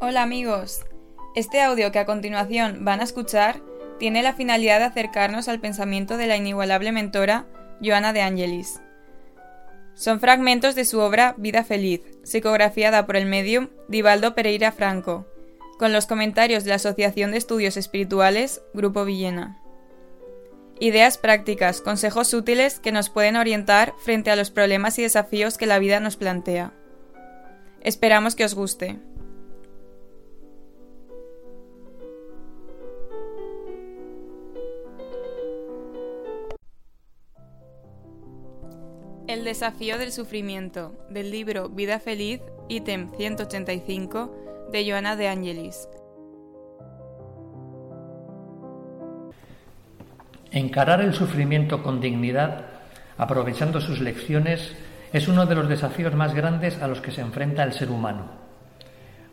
Hola 0.00 0.22
amigos, 0.22 0.84
este 1.34 1.60
audio 1.60 1.90
que 1.90 1.98
a 1.98 2.06
continuación 2.06 2.84
van 2.84 3.00
a 3.00 3.02
escuchar 3.02 3.60
tiene 3.98 4.22
la 4.22 4.32
finalidad 4.32 4.78
de 4.78 4.84
acercarnos 4.84 5.48
al 5.48 5.58
pensamiento 5.58 6.16
de 6.16 6.28
la 6.28 6.36
inigualable 6.36 6.92
mentora 6.92 7.46
Joana 7.82 8.12
de 8.12 8.22
Angelis. 8.22 8.80
Son 9.94 10.20
fragmentos 10.20 10.76
de 10.76 10.84
su 10.84 11.00
obra 11.00 11.34
Vida 11.36 11.64
Feliz, 11.64 12.02
psicografiada 12.22 13.06
por 13.06 13.16
el 13.16 13.26
medium 13.26 13.70
Divaldo 13.88 14.36
Pereira 14.36 14.70
Franco, 14.70 15.26
con 15.80 15.92
los 15.92 16.06
comentarios 16.06 16.62
de 16.62 16.70
la 16.70 16.76
Asociación 16.76 17.32
de 17.32 17.38
Estudios 17.38 17.76
Espirituales 17.76 18.62
Grupo 18.74 19.04
Villena. 19.04 19.60
Ideas 20.78 21.18
prácticas, 21.18 21.80
consejos 21.80 22.32
útiles 22.34 22.78
que 22.78 22.92
nos 22.92 23.10
pueden 23.10 23.34
orientar 23.34 23.94
frente 23.98 24.30
a 24.30 24.36
los 24.36 24.52
problemas 24.52 24.96
y 25.00 25.02
desafíos 25.02 25.58
que 25.58 25.66
la 25.66 25.80
vida 25.80 25.98
nos 25.98 26.16
plantea. 26.16 26.72
Esperamos 27.80 28.36
que 28.36 28.44
os 28.44 28.54
guste. 28.54 29.00
El 39.28 39.44
desafío 39.44 39.98
del 39.98 40.10
sufrimiento, 40.10 40.94
del 41.10 41.30
libro 41.30 41.68
Vida 41.68 42.00
Feliz, 42.00 42.40
ítem 42.70 43.10
185, 43.14 44.68
de 44.72 44.90
Joana 44.90 45.16
de 45.16 45.28
Angelis. 45.28 45.86
Encarar 50.50 51.02
el 51.02 51.12
sufrimiento 51.12 51.82
con 51.82 52.00
dignidad, 52.00 52.64
aprovechando 53.18 53.82
sus 53.82 54.00
lecciones, 54.00 54.74
es 55.12 55.28
uno 55.28 55.44
de 55.44 55.56
los 55.56 55.68
desafíos 55.68 56.14
más 56.14 56.32
grandes 56.32 56.80
a 56.80 56.88
los 56.88 57.02
que 57.02 57.10
se 57.10 57.20
enfrenta 57.20 57.64
el 57.64 57.74
ser 57.74 57.90
humano. 57.90 58.30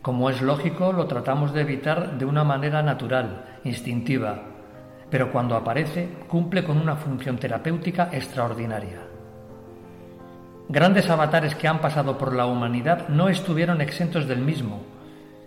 Como 0.01 0.29
es 0.29 0.41
lógico, 0.41 0.91
lo 0.91 1.07
tratamos 1.07 1.53
de 1.53 1.61
evitar 1.61 2.17
de 2.17 2.25
una 2.25 2.43
manera 2.43 2.83
natural, 2.83 3.61
instintiva, 3.63 4.43
pero 5.09 5.31
cuando 5.31 5.55
aparece 5.55 6.09
cumple 6.27 6.65
con 6.65 6.79
una 6.79 6.97
función 6.97 7.37
terapéutica 7.37 8.09
extraordinaria. 8.11 9.14
Grandes 10.67 11.09
avatares 11.09 11.53
que 11.55 11.67
han 11.67 11.79
pasado 11.79 12.17
por 12.17 12.33
la 12.33 12.47
humanidad 12.47 13.07
no 13.09 13.29
estuvieron 13.29 13.81
exentos 13.81 14.27
del 14.27 14.39
mismo. 14.39 14.81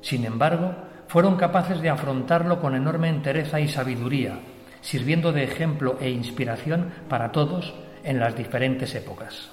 Sin 0.01 0.25
embargo, 0.25 0.77
fueron 1.09 1.37
capaces 1.37 1.81
de 1.81 1.91
afrontarlo 1.91 2.61
con 2.61 2.77
enorme 2.77 3.09
entereza 3.09 3.59
y 3.59 3.67
sabiduría, 3.67 4.39
sirviendo 4.81 5.33
de 5.33 5.43
ejemplo 5.43 5.99
e 6.01 6.11
inspiración 6.11 6.93
para 7.09 7.33
todos 7.33 7.75
en 8.05 8.21
las 8.21 8.37
diferentes 8.37 8.95
épocas. 8.95 9.51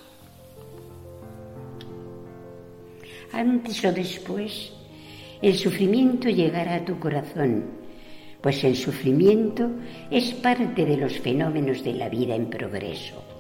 Antes 3.34 3.84
o 3.84 3.92
después, 3.92 4.72
el 5.42 5.56
sufrimiento 5.56 6.30
llegará 6.30 6.76
a 6.76 6.86
tu 6.86 7.00
corazón, 7.00 7.66
pues 8.40 8.64
el 8.64 8.76
sufrimiento 8.76 9.72
es 10.12 10.32
parte 10.36 10.86
de 10.86 10.98
los 10.98 11.20
fenómenos 11.20 11.84
de 11.84 11.94
la 11.94 12.08
vida 12.08 12.36
en 12.36 12.50
progreso. 12.50 13.35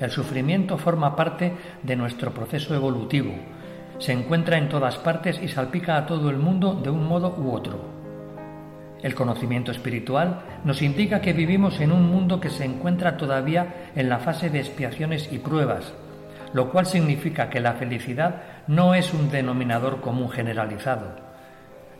El 0.00 0.10
sufrimiento 0.12 0.78
forma 0.78 1.16
parte 1.16 1.52
de 1.82 1.96
nuestro 1.96 2.32
proceso 2.32 2.74
evolutivo. 2.74 3.32
Se 3.98 4.12
encuentra 4.12 4.56
en 4.56 4.68
todas 4.68 4.96
partes 4.96 5.40
y 5.42 5.48
salpica 5.48 5.96
a 5.96 6.06
todo 6.06 6.30
el 6.30 6.36
mundo 6.36 6.74
de 6.74 6.90
un 6.90 7.04
modo 7.04 7.34
u 7.36 7.52
otro. 7.52 7.80
El 9.02 9.14
conocimiento 9.14 9.72
espiritual 9.72 10.40
nos 10.64 10.82
indica 10.82 11.20
que 11.20 11.32
vivimos 11.32 11.80
en 11.80 11.90
un 11.90 12.08
mundo 12.08 12.40
que 12.40 12.50
se 12.50 12.64
encuentra 12.64 13.16
todavía 13.16 13.90
en 13.96 14.08
la 14.08 14.18
fase 14.18 14.50
de 14.50 14.60
expiaciones 14.60 15.32
y 15.32 15.38
pruebas, 15.38 15.92
lo 16.52 16.70
cual 16.70 16.86
significa 16.86 17.50
que 17.50 17.60
la 17.60 17.74
felicidad 17.74 18.42
no 18.68 18.94
es 18.94 19.12
un 19.12 19.30
denominador 19.30 20.00
común 20.00 20.30
generalizado. 20.30 21.16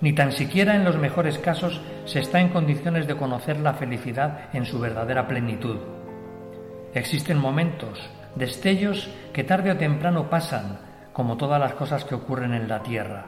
Ni 0.00 0.12
tan 0.12 0.30
siquiera 0.30 0.76
en 0.76 0.84
los 0.84 0.96
mejores 0.96 1.38
casos 1.38 1.80
se 2.04 2.20
está 2.20 2.40
en 2.40 2.50
condiciones 2.50 3.08
de 3.08 3.16
conocer 3.16 3.58
la 3.58 3.74
felicidad 3.74 4.48
en 4.52 4.64
su 4.64 4.78
verdadera 4.78 5.26
plenitud. 5.26 5.97
Existen 6.94 7.38
momentos, 7.38 7.98
destellos 8.34 9.08
que 9.32 9.44
tarde 9.44 9.70
o 9.70 9.76
temprano 9.76 10.30
pasan, 10.30 10.80
como 11.12 11.36
todas 11.36 11.60
las 11.60 11.74
cosas 11.74 12.04
que 12.04 12.14
ocurren 12.14 12.54
en 12.54 12.68
la 12.68 12.82
Tierra. 12.82 13.26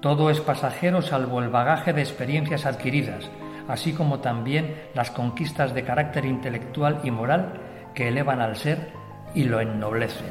Todo 0.00 0.28
es 0.28 0.40
pasajero 0.40 1.00
salvo 1.02 1.40
el 1.40 1.48
bagaje 1.48 1.92
de 1.92 2.02
experiencias 2.02 2.66
adquiridas, 2.66 3.30
así 3.68 3.92
como 3.92 4.20
también 4.20 4.74
las 4.94 5.10
conquistas 5.10 5.74
de 5.74 5.84
carácter 5.84 6.24
intelectual 6.24 7.00
y 7.02 7.10
moral 7.10 7.60
que 7.94 8.08
elevan 8.08 8.40
al 8.40 8.56
ser 8.56 8.90
y 9.34 9.44
lo 9.44 9.60
ennoblecen. 9.60 10.26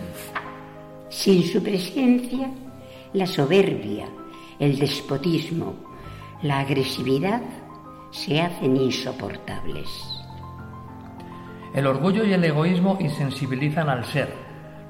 Sin 1.09 1.43
su 1.43 1.63
presencia, 1.63 2.49
la 3.13 3.25
soberbia, 3.25 4.07
el 4.59 4.77
despotismo, 4.77 5.75
la 6.41 6.59
agresividad 6.59 7.41
se 8.11 8.41
hacen 8.41 8.77
insoportables. 8.77 10.24
El 11.75 11.87
orgullo 11.87 12.23
y 12.23 12.31
el 12.31 12.41
egoísmo 12.41 12.95
insensibilizan 13.01 13.89
al 13.89 14.05
ser, 14.05 14.29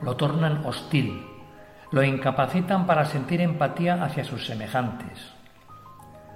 lo 0.03 0.16
tornan 0.16 0.63
hostil, 0.68 1.25
lo 1.90 2.03
incapacitan 2.03 2.85
para 2.85 3.06
sentir 3.06 3.41
empatía 3.41 4.03
hacia 4.03 4.23
sus 4.23 4.46
semejantes. 4.46 5.34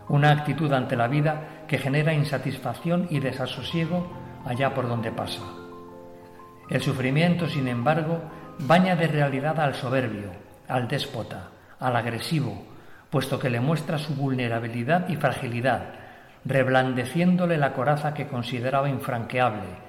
Una 0.07 0.31
actitud 0.31 0.73
ante 0.73 0.95
la 0.95 1.07
vida 1.07 1.65
que 1.67 1.77
genera 1.77 2.15
insatisfacción 2.15 3.05
y 3.11 3.19
desasosiego 3.19 4.11
allá 4.43 4.73
por 4.73 4.87
donde 4.87 5.11
pasa. 5.11 5.43
El 6.67 6.81
sufrimiento, 6.81 7.47
sin 7.47 7.67
embargo, 7.67 8.19
baña 8.57 8.95
de 8.95 9.05
realidad 9.05 9.59
al 9.59 9.75
soberbio, 9.75 10.31
al 10.67 10.87
déspota, 10.87 11.49
al 11.79 11.95
agresivo, 11.95 12.59
puesto 13.11 13.37
que 13.37 13.51
le 13.51 13.59
muestra 13.59 13.99
su 13.99 14.16
vulnerabilidad 14.16 15.09
y 15.09 15.16
fragilidad, 15.16 15.93
reblandeciéndole 16.43 17.57
la 17.57 17.73
coraza 17.73 18.16
que 18.16 18.25
consideraba 18.25 18.89
infranqueable, 18.89 19.88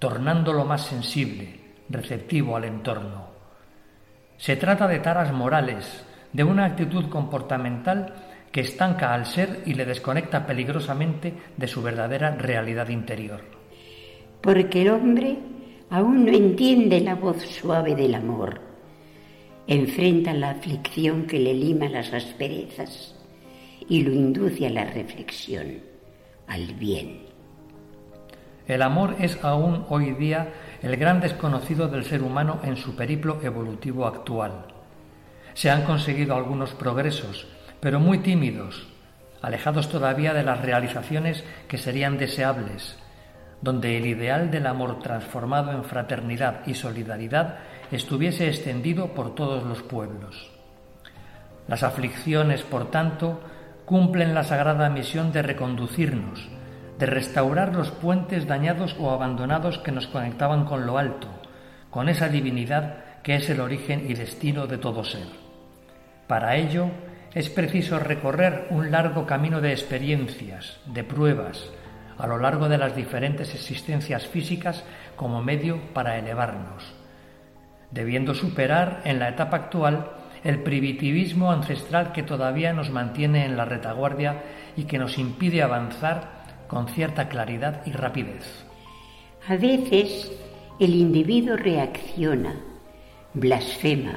tornándolo 0.00 0.64
más 0.64 0.86
sensible, 0.86 1.60
receptivo 1.90 2.56
al 2.56 2.64
entorno. 2.64 3.28
Se 4.38 4.56
trata 4.56 4.88
de 4.88 4.98
taras 4.98 5.32
morales, 5.32 6.04
de 6.32 6.42
una 6.42 6.64
actitud 6.64 7.08
comportamental 7.10 8.14
que 8.50 8.62
estanca 8.62 9.14
al 9.14 9.26
ser 9.26 9.62
y 9.66 9.74
le 9.74 9.84
desconecta 9.84 10.46
peligrosamente 10.46 11.34
de 11.56 11.68
su 11.68 11.82
verdadera 11.82 12.34
realidad 12.34 12.88
interior. 12.88 13.42
Porque 14.40 14.82
el 14.82 14.88
hombre 14.88 15.36
aún 15.90 16.24
no 16.24 16.32
entiende 16.32 17.00
la 17.00 17.14
voz 17.14 17.42
suave 17.42 17.94
del 17.94 18.14
amor. 18.14 18.58
Enfrenta 19.66 20.32
la 20.32 20.50
aflicción 20.50 21.26
que 21.26 21.38
le 21.38 21.52
lima 21.52 21.90
las 21.90 22.12
asperezas 22.14 23.14
y 23.86 24.02
lo 24.02 24.12
induce 24.12 24.66
a 24.66 24.70
la 24.70 24.86
reflexión, 24.86 25.82
al 26.46 26.66
bien. 26.74 27.29
El 28.70 28.82
amor 28.82 29.16
es 29.18 29.36
aún 29.42 29.84
hoy 29.88 30.12
día 30.12 30.52
el 30.80 30.96
gran 30.96 31.20
desconocido 31.20 31.88
del 31.88 32.04
ser 32.04 32.22
humano 32.22 32.60
en 32.62 32.76
su 32.76 32.94
periplo 32.94 33.40
evolutivo 33.42 34.06
actual. 34.06 34.66
Se 35.54 35.72
han 35.72 35.82
conseguido 35.82 36.36
algunos 36.36 36.70
progresos, 36.74 37.48
pero 37.80 37.98
muy 37.98 38.18
tímidos, 38.18 38.86
alejados 39.42 39.88
todavía 39.88 40.34
de 40.34 40.44
las 40.44 40.60
realizaciones 40.60 41.42
que 41.66 41.78
serían 41.78 42.16
deseables, 42.16 42.96
donde 43.60 43.98
el 43.98 44.06
ideal 44.06 44.52
del 44.52 44.68
amor 44.68 45.00
transformado 45.00 45.72
en 45.72 45.82
fraternidad 45.82 46.60
y 46.64 46.74
solidaridad 46.74 47.56
estuviese 47.90 48.46
extendido 48.46 49.14
por 49.14 49.34
todos 49.34 49.64
los 49.64 49.82
pueblos. 49.82 50.48
Las 51.66 51.82
aflicciones, 51.82 52.62
por 52.62 52.88
tanto, 52.92 53.40
cumplen 53.84 54.32
la 54.32 54.44
sagrada 54.44 54.88
misión 54.90 55.32
de 55.32 55.42
reconducirnos, 55.42 56.48
de 57.00 57.06
restaurar 57.06 57.74
los 57.74 57.90
puentes 57.90 58.46
dañados 58.46 58.94
o 58.98 59.10
abandonados 59.10 59.78
que 59.78 59.90
nos 59.90 60.06
conectaban 60.06 60.66
con 60.66 60.86
lo 60.86 60.98
alto, 60.98 61.28
con 61.88 62.10
esa 62.10 62.28
divinidad 62.28 63.22
que 63.22 63.36
es 63.36 63.48
el 63.48 63.60
origen 63.60 64.04
y 64.08 64.12
destino 64.12 64.66
de 64.66 64.76
todo 64.76 65.02
ser. 65.02 65.26
Para 66.26 66.56
ello 66.56 66.90
es 67.32 67.48
preciso 67.48 67.98
recorrer 67.98 68.66
un 68.68 68.90
largo 68.90 69.24
camino 69.24 69.62
de 69.62 69.72
experiencias, 69.72 70.78
de 70.86 71.02
pruebas, 71.02 71.70
a 72.18 72.26
lo 72.26 72.36
largo 72.38 72.68
de 72.68 72.76
las 72.76 72.94
diferentes 72.94 73.54
existencias 73.54 74.26
físicas 74.26 74.84
como 75.16 75.42
medio 75.42 75.80
para 75.94 76.18
elevarnos, 76.18 76.84
debiendo 77.90 78.34
superar 78.34 79.00
en 79.04 79.18
la 79.18 79.30
etapa 79.30 79.56
actual 79.56 80.10
el 80.44 80.62
primitivismo 80.62 81.50
ancestral 81.50 82.12
que 82.12 82.22
todavía 82.22 82.74
nos 82.74 82.90
mantiene 82.90 83.46
en 83.46 83.56
la 83.56 83.64
retaguardia 83.64 84.42
y 84.76 84.84
que 84.84 84.98
nos 84.98 85.16
impide 85.16 85.62
avanzar 85.62 86.39
con 86.70 86.86
cierta 86.86 87.28
claridad 87.28 87.82
y 87.84 87.90
rapidez. 87.90 88.64
A 89.48 89.56
veces 89.56 90.30
el 90.78 90.94
individuo 90.94 91.56
reacciona, 91.56 92.54
blasfema, 93.34 94.16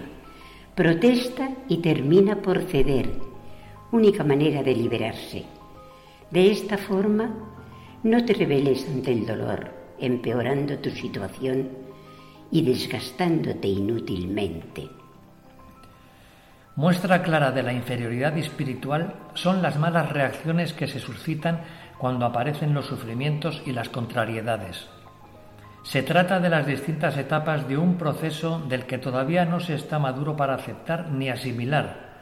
protesta 0.76 1.50
y 1.68 1.78
termina 1.78 2.36
por 2.44 2.62
ceder, 2.62 3.10
única 3.92 4.24
manera 4.24 4.62
de 4.62 4.76
liberarse. 4.76 5.46
De 6.30 6.52
esta 6.52 6.78
forma, 6.78 7.34
no 8.04 8.24
te 8.24 8.36
rebeles 8.36 8.88
ante 8.88 9.12
el 9.12 9.26
dolor, 9.26 9.72
empeorando 10.00 10.78
tu 10.78 10.92
situación 10.92 11.70
y 12.52 12.62
desgastándote 12.62 13.68
inútilmente. 13.68 14.90
Muestra 16.76 17.24
clara 17.24 17.52
de 17.52 17.64
la 17.64 17.74
inferioridad 17.74 18.38
espiritual 18.38 19.16
son 19.34 19.62
las 19.62 19.78
malas 19.78 20.12
reacciones 20.12 20.74
que 20.74 20.88
se 20.88 21.00
suscitan 21.00 21.62
cuando 21.98 22.26
aparecen 22.26 22.74
los 22.74 22.86
sufrimientos 22.86 23.62
y 23.66 23.72
las 23.72 23.90
contrariedades. 23.90 24.88
Se 25.84 26.02
trata 26.02 26.40
de 26.40 26.50
las 26.50 26.66
distintas 26.66 27.18
etapas 27.18 27.68
de 27.68 27.78
un 27.78 27.98
proceso 27.98 28.60
del 28.70 28.86
que 28.86 28.98
todavía 28.98 29.46
no 29.46 29.60
se 29.60 29.76
está 29.76 30.00
maduro 30.00 30.38
para 30.38 30.56
aceptar 30.56 31.10
ni 31.10 31.30
asimilar, 31.30 32.14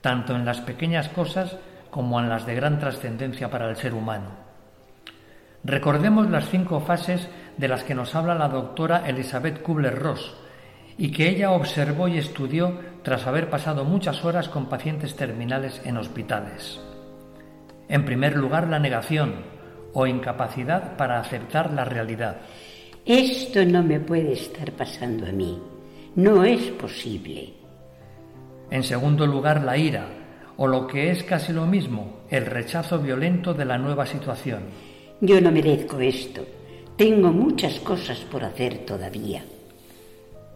tanto 0.00 0.34
en 0.36 0.44
las 0.44 0.60
pequeñas 0.60 1.08
cosas 1.08 1.56
como 1.90 2.20
en 2.20 2.28
las 2.28 2.46
de 2.46 2.54
gran 2.54 2.78
trascendencia 2.78 3.50
para 3.50 3.68
el 3.68 3.76
ser 3.76 3.94
humano. 3.94 4.30
Recordemos 5.64 6.30
las 6.30 6.48
cinco 6.48 6.80
fases 6.80 7.28
de 7.56 7.68
las 7.68 7.82
que 7.82 7.94
nos 7.94 8.14
habla 8.14 8.34
la 8.34 8.48
doctora 8.48 9.06
Elizabeth 9.06 9.60
Kubler-Ross 9.62 10.36
y 10.96 11.10
que 11.10 11.28
ella 11.28 11.50
observó 11.50 12.08
y 12.08 12.18
estudió 12.18 12.78
tras 13.02 13.26
haber 13.26 13.50
pasado 13.50 13.84
muchas 13.84 14.24
horas 14.24 14.48
con 14.48 14.68
pacientes 14.68 15.16
terminales 15.16 15.82
en 15.84 15.96
hospitales. 15.96 16.80
En 17.90 18.04
primer 18.04 18.36
lugar, 18.36 18.68
la 18.68 18.78
negación 18.78 19.34
o 19.92 20.06
incapacidad 20.06 20.96
para 20.96 21.18
aceptar 21.18 21.72
la 21.72 21.84
realidad. 21.84 22.36
Esto 23.04 23.64
no 23.64 23.82
me 23.82 23.98
puede 23.98 24.32
estar 24.32 24.70
pasando 24.72 25.26
a 25.26 25.32
mí. 25.32 25.60
No 26.14 26.44
es 26.44 26.60
posible. 26.70 27.52
En 28.70 28.84
segundo 28.84 29.26
lugar, 29.26 29.64
la 29.64 29.76
ira, 29.76 30.06
o 30.56 30.68
lo 30.68 30.86
que 30.86 31.10
es 31.10 31.24
casi 31.24 31.52
lo 31.52 31.66
mismo, 31.66 32.20
el 32.30 32.46
rechazo 32.46 33.00
violento 33.00 33.54
de 33.54 33.64
la 33.64 33.76
nueva 33.76 34.06
situación. 34.06 34.62
Yo 35.20 35.40
no 35.40 35.50
merezco 35.50 35.98
esto. 35.98 36.46
Tengo 36.96 37.32
muchas 37.32 37.80
cosas 37.80 38.18
por 38.20 38.44
hacer 38.44 38.84
todavía. 38.86 39.42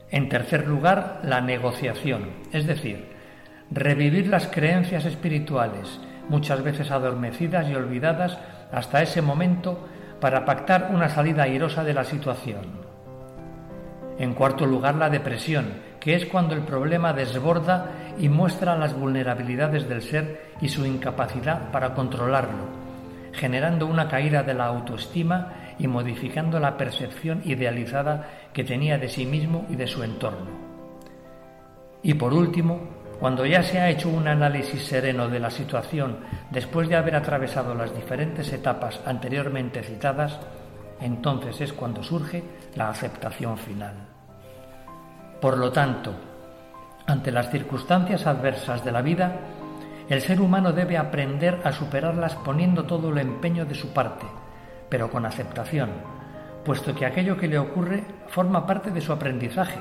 En 0.08 0.28
tercer 0.28 0.68
lugar, 0.68 1.22
la 1.24 1.40
negociación, 1.40 2.28
es 2.52 2.64
decir, 2.64 3.06
revivir 3.72 4.28
las 4.28 4.46
creencias 4.46 5.04
espirituales, 5.04 5.98
muchas 6.28 6.62
veces 6.62 6.90
adormecidas 6.90 7.68
y 7.68 7.74
olvidadas 7.74 8.38
hasta 8.72 9.02
ese 9.02 9.22
momento 9.22 9.78
para 10.20 10.44
pactar 10.44 10.90
una 10.92 11.08
salida 11.08 11.44
airosa 11.44 11.84
de 11.84 11.94
la 11.94 12.04
situación. 12.04 12.84
En 14.18 14.34
cuarto 14.34 14.64
lugar, 14.64 14.94
la 14.94 15.10
depresión, 15.10 15.66
que 16.00 16.14
es 16.14 16.26
cuando 16.26 16.54
el 16.54 16.62
problema 16.62 17.12
desborda 17.12 17.90
y 18.18 18.28
muestra 18.28 18.76
las 18.76 18.94
vulnerabilidades 18.94 19.88
del 19.88 20.02
ser 20.02 20.52
y 20.60 20.68
su 20.68 20.86
incapacidad 20.86 21.70
para 21.72 21.94
controlarlo, 21.94 22.68
generando 23.32 23.86
una 23.86 24.08
caída 24.08 24.42
de 24.42 24.54
la 24.54 24.66
autoestima 24.66 25.52
y 25.78 25.88
modificando 25.88 26.60
la 26.60 26.76
percepción 26.76 27.42
idealizada 27.44 28.28
que 28.52 28.62
tenía 28.62 28.98
de 28.98 29.08
sí 29.08 29.26
mismo 29.26 29.66
y 29.68 29.76
de 29.76 29.88
su 29.88 30.04
entorno. 30.04 30.46
Y 32.02 32.14
por 32.14 32.32
último, 32.32 33.03
cuando 33.24 33.46
ya 33.46 33.62
se 33.62 33.80
ha 33.80 33.88
hecho 33.88 34.10
un 34.10 34.28
análisis 34.28 34.84
sereno 34.84 35.30
de 35.30 35.40
la 35.40 35.50
situación 35.50 36.18
después 36.50 36.90
de 36.90 36.96
haber 36.96 37.16
atravesado 37.16 37.74
las 37.74 37.96
diferentes 37.96 38.52
etapas 38.52 39.00
anteriormente 39.06 39.82
citadas, 39.82 40.38
entonces 41.00 41.58
es 41.62 41.72
cuando 41.72 42.02
surge 42.02 42.44
la 42.74 42.90
aceptación 42.90 43.56
final. 43.56 43.94
Por 45.40 45.56
lo 45.56 45.72
tanto, 45.72 46.14
ante 47.06 47.32
las 47.32 47.50
circunstancias 47.50 48.26
adversas 48.26 48.84
de 48.84 48.92
la 48.92 49.00
vida, 49.00 49.36
el 50.10 50.20
ser 50.20 50.38
humano 50.38 50.74
debe 50.74 50.98
aprender 50.98 51.62
a 51.64 51.72
superarlas 51.72 52.34
poniendo 52.34 52.84
todo 52.84 53.08
el 53.08 53.16
empeño 53.16 53.64
de 53.64 53.74
su 53.74 53.88
parte, 53.94 54.26
pero 54.90 55.10
con 55.10 55.24
aceptación, 55.24 55.88
puesto 56.62 56.94
que 56.94 57.06
aquello 57.06 57.38
que 57.38 57.48
le 57.48 57.56
ocurre 57.56 58.04
forma 58.26 58.66
parte 58.66 58.90
de 58.90 59.00
su 59.00 59.14
aprendizaje 59.14 59.78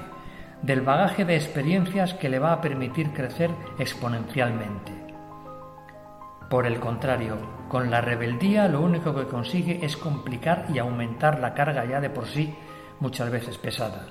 del 0.64 0.82
bagaje 0.82 1.26
de 1.26 1.36
experiencias 1.36 2.14
que 2.16 2.30
le 2.30 2.40
va 2.40 2.54
a 2.54 2.62
permitir 2.62 3.12
crecer 3.12 3.52
exponencialmente. 3.78 4.92
Por 6.50 6.66
el 6.66 6.80
contrario, 6.80 7.38
con 7.68 7.92
la 7.92 8.00
rebeldía 8.00 8.68
lo 8.68 8.82
único 8.82 9.14
que 9.14 9.26
consigue 9.26 9.86
es 9.86 9.98
complicar 9.98 10.68
y 10.74 10.80
aumentar 10.80 11.40
la 11.40 11.54
carga 11.54 11.86
ya 11.86 12.00
de 12.00 12.10
por 12.10 12.28
sí 12.28 12.56
muchas 13.00 13.30
veces 13.30 13.58
pesada. 13.58 14.08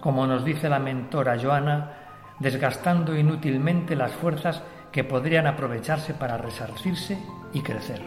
Como 0.00 0.26
nos 0.26 0.44
dice 0.44 0.68
la 0.68 0.78
mentora 0.78 1.36
Joana, 1.40 1.92
desgastando 2.38 3.16
inútilmente 3.16 3.96
las 3.96 4.12
fuerzas 4.12 4.62
que 4.92 5.04
podrían 5.04 5.46
aprovecharse 5.46 6.14
para 6.14 6.36
resarcirse 6.36 7.18
y 7.52 7.60
crecer. 7.62 8.02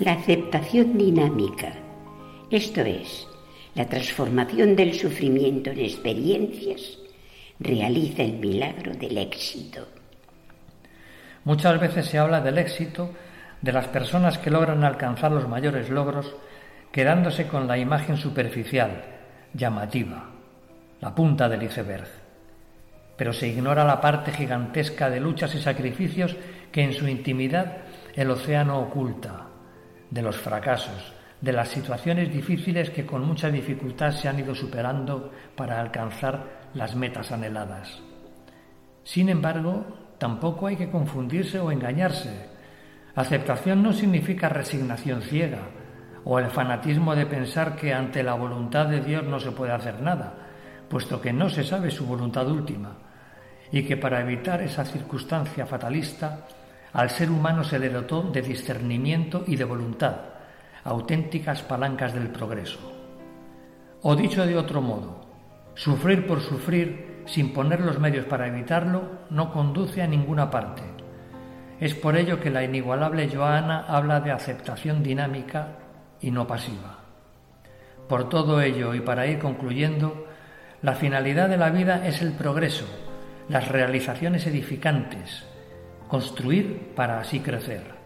La 0.00 0.12
aceptación 0.12 0.98
dinámica, 0.98 1.72
esto 2.50 2.80
es, 2.80 3.28
la 3.74 3.86
transformación 3.86 4.76
del 4.76 4.94
sufrimiento 4.94 5.70
en 5.70 5.80
experiencias 5.80 6.98
realiza 7.58 8.22
el 8.22 8.34
milagro 8.34 8.94
del 8.94 9.18
éxito. 9.18 9.86
Muchas 11.44 11.80
veces 11.80 12.06
se 12.06 12.18
habla 12.18 12.40
del 12.40 12.58
éxito 12.58 13.10
de 13.60 13.72
las 13.72 13.88
personas 13.88 14.38
que 14.38 14.50
logran 14.50 14.84
alcanzar 14.84 15.32
los 15.32 15.48
mayores 15.48 15.90
logros 15.90 16.34
quedándose 16.92 17.48
con 17.48 17.66
la 17.66 17.76
imagen 17.76 18.16
superficial, 18.16 19.04
llamativa, 19.52 20.30
la 21.00 21.14
punta 21.14 21.48
del 21.48 21.64
iceberg. 21.64 22.06
Pero 23.16 23.32
se 23.32 23.48
ignora 23.48 23.84
la 23.84 24.00
parte 24.00 24.32
gigantesca 24.32 25.10
de 25.10 25.20
luchas 25.20 25.54
y 25.54 25.60
sacrificios 25.60 26.36
que 26.70 26.82
en 26.82 26.92
su 26.92 27.08
intimidad 27.08 27.78
el 28.14 28.30
océano 28.30 28.78
oculta, 28.78 29.46
de 30.10 30.22
los 30.22 30.36
fracasos, 30.36 31.12
de 31.44 31.52
las 31.52 31.68
situaciones 31.68 32.32
difíciles 32.32 32.88
que 32.88 33.04
con 33.04 33.22
mucha 33.22 33.50
dificultad 33.50 34.12
se 34.12 34.28
han 34.28 34.38
ido 34.38 34.54
superando 34.54 35.30
para 35.54 35.78
alcanzar 35.78 36.70
las 36.72 36.96
metas 36.96 37.32
anheladas. 37.32 38.00
Sin 39.02 39.28
embargo, 39.28 39.84
tampoco 40.16 40.68
hay 40.68 40.76
que 40.76 40.88
confundirse 40.88 41.60
o 41.60 41.70
engañarse. 41.70 42.48
Aceptación 43.14 43.82
no 43.82 43.92
significa 43.92 44.48
resignación 44.48 45.20
ciega 45.20 45.68
o 46.24 46.38
el 46.38 46.46
fanatismo 46.46 47.14
de 47.14 47.26
pensar 47.26 47.76
que 47.76 47.92
ante 47.92 48.22
la 48.22 48.32
voluntad 48.32 48.86
de 48.86 49.02
Dios 49.02 49.22
no 49.24 49.38
se 49.38 49.50
puede 49.50 49.72
hacer 49.72 50.00
nada, 50.00 50.32
puesto 50.88 51.20
que 51.20 51.34
no 51.34 51.50
se 51.50 51.62
sabe 51.62 51.90
su 51.90 52.06
voluntad 52.06 52.48
última, 52.48 52.96
y 53.70 53.82
que 53.82 53.98
para 53.98 54.22
evitar 54.22 54.62
esa 54.62 54.86
circunstancia 54.86 55.66
fatalista, 55.66 56.46
al 56.94 57.10
ser 57.10 57.30
humano 57.30 57.62
se 57.62 57.78
le 57.78 57.90
dotó 57.90 58.22
de 58.22 58.40
discernimiento 58.40 59.44
y 59.46 59.56
de 59.56 59.64
voluntad, 59.64 60.33
auténticas 60.84 61.62
palancas 61.62 62.12
del 62.12 62.28
progreso. 62.28 62.78
O 64.02 64.14
dicho 64.14 64.44
de 64.46 64.56
otro 64.56 64.82
modo, 64.82 65.24
sufrir 65.74 66.26
por 66.26 66.40
sufrir 66.40 67.22
sin 67.26 67.54
poner 67.54 67.80
los 67.80 67.98
medios 67.98 68.26
para 68.26 68.46
evitarlo 68.46 69.24
no 69.30 69.50
conduce 69.50 70.02
a 70.02 70.06
ninguna 70.06 70.50
parte. 70.50 70.82
Es 71.80 71.94
por 71.94 72.16
ello 72.16 72.38
que 72.38 72.50
la 72.50 72.62
inigualable 72.62 73.28
Joana 73.34 73.86
habla 73.88 74.20
de 74.20 74.30
aceptación 74.30 75.02
dinámica 75.02 75.78
y 76.20 76.30
no 76.30 76.46
pasiva. 76.46 76.98
Por 78.08 78.28
todo 78.28 78.60
ello 78.60 78.94
y 78.94 79.00
para 79.00 79.26
ir 79.26 79.38
concluyendo, 79.38 80.26
la 80.82 80.94
finalidad 80.94 81.48
de 81.48 81.56
la 81.56 81.70
vida 81.70 82.06
es 82.06 82.20
el 82.20 82.32
progreso, 82.32 82.84
las 83.48 83.68
realizaciones 83.68 84.46
edificantes, 84.46 85.46
construir 86.08 86.92
para 86.94 87.20
así 87.20 87.40
crecer. 87.40 88.03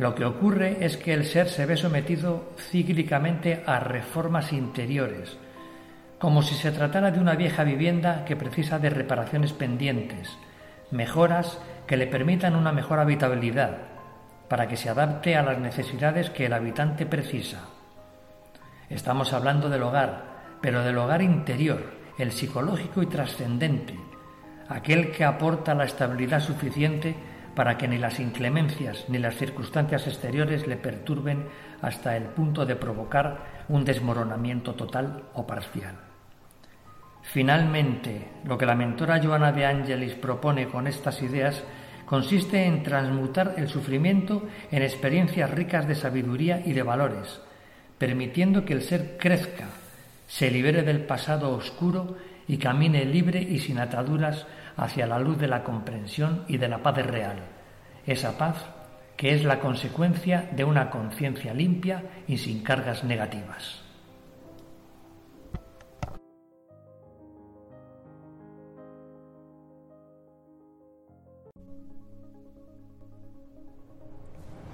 Lo 0.00 0.14
que 0.14 0.24
ocurre 0.24 0.78
es 0.80 0.96
que 0.96 1.12
el 1.12 1.26
ser 1.26 1.50
se 1.50 1.66
ve 1.66 1.76
sometido 1.76 2.54
cíclicamente 2.56 3.62
a 3.66 3.80
reformas 3.80 4.50
interiores, 4.50 5.36
como 6.18 6.40
si 6.40 6.54
se 6.54 6.72
tratara 6.72 7.10
de 7.10 7.20
una 7.20 7.34
vieja 7.34 7.64
vivienda 7.64 8.24
que 8.24 8.34
precisa 8.34 8.78
de 8.78 8.88
reparaciones 8.88 9.52
pendientes, 9.52 10.38
mejoras 10.90 11.58
que 11.86 11.98
le 11.98 12.06
permitan 12.06 12.56
una 12.56 12.72
mejor 12.72 12.98
habitabilidad, 12.98 13.76
para 14.48 14.68
que 14.68 14.78
se 14.78 14.88
adapte 14.88 15.36
a 15.36 15.42
las 15.42 15.58
necesidades 15.58 16.30
que 16.30 16.46
el 16.46 16.54
habitante 16.54 17.04
precisa. 17.04 17.68
Estamos 18.88 19.34
hablando 19.34 19.68
del 19.68 19.82
hogar, 19.82 20.24
pero 20.62 20.82
del 20.82 20.96
hogar 20.96 21.20
interior, 21.20 21.82
el 22.16 22.32
psicológico 22.32 23.02
y 23.02 23.06
trascendente, 23.06 24.00
aquel 24.66 25.10
que 25.10 25.26
aporta 25.26 25.74
la 25.74 25.84
estabilidad 25.84 26.40
suficiente 26.40 27.14
para 27.54 27.76
que 27.76 27.88
ni 27.88 27.98
las 27.98 28.20
inclemencias 28.20 29.04
ni 29.08 29.18
las 29.18 29.36
circunstancias 29.36 30.06
exteriores 30.06 30.66
le 30.66 30.76
perturben 30.76 31.46
hasta 31.82 32.16
el 32.16 32.24
punto 32.24 32.64
de 32.66 32.76
provocar 32.76 33.64
un 33.68 33.84
desmoronamiento 33.84 34.74
total 34.74 35.24
o 35.34 35.46
parcial. 35.46 35.96
Finalmente, 37.22 38.28
lo 38.44 38.56
que 38.56 38.66
la 38.66 38.74
mentora 38.74 39.22
Joana 39.22 39.52
de 39.52 39.66
Angelis 39.66 40.14
propone 40.14 40.68
con 40.68 40.86
estas 40.86 41.22
ideas 41.22 41.62
consiste 42.06 42.64
en 42.64 42.82
transmutar 42.82 43.54
el 43.56 43.68
sufrimiento 43.68 44.42
en 44.70 44.82
experiencias 44.82 45.50
ricas 45.50 45.86
de 45.86 45.94
sabiduría 45.94 46.60
y 46.64 46.72
de 46.72 46.82
valores, 46.82 47.40
permitiendo 47.98 48.64
que 48.64 48.72
el 48.72 48.82
ser 48.82 49.16
crezca, 49.16 49.68
se 50.26 50.50
libere 50.50 50.82
del 50.82 51.04
pasado 51.04 51.50
oscuro 51.50 52.16
y 52.48 52.56
camine 52.56 53.04
libre 53.04 53.40
y 53.40 53.60
sin 53.60 53.78
ataduras 53.78 54.46
hacia 54.80 55.06
la 55.06 55.18
luz 55.18 55.36
de 55.38 55.46
la 55.46 55.62
comprensión 55.62 56.44
y 56.48 56.56
de 56.56 56.68
la 56.68 56.82
paz 56.82 56.96
real, 56.96 57.36
esa 58.06 58.38
paz 58.38 58.56
que 59.16 59.34
es 59.34 59.44
la 59.44 59.60
consecuencia 59.60 60.48
de 60.52 60.64
una 60.64 60.88
conciencia 60.88 61.52
limpia 61.52 62.02
y 62.26 62.38
sin 62.38 62.62
cargas 62.62 63.04
negativas. 63.04 63.82